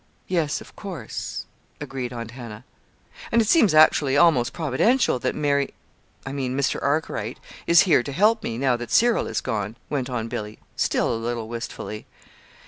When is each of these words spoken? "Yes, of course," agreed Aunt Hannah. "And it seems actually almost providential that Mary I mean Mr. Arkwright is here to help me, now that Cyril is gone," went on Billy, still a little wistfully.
"Yes, 0.27 0.61
of 0.61 0.75
course," 0.75 1.45
agreed 1.79 2.11
Aunt 2.11 2.31
Hannah. 2.31 2.65
"And 3.31 3.39
it 3.39 3.47
seems 3.47 3.71
actually 3.75 4.17
almost 4.17 4.51
providential 4.51 5.19
that 5.19 5.35
Mary 5.35 5.75
I 6.25 6.31
mean 6.31 6.57
Mr. 6.57 6.81
Arkwright 6.81 7.39
is 7.67 7.81
here 7.81 8.01
to 8.01 8.11
help 8.11 8.41
me, 8.41 8.57
now 8.57 8.75
that 8.77 8.89
Cyril 8.89 9.27
is 9.27 9.41
gone," 9.41 9.75
went 9.91 10.09
on 10.09 10.27
Billy, 10.27 10.57
still 10.75 11.13
a 11.13 11.23
little 11.23 11.47
wistfully. 11.47 12.07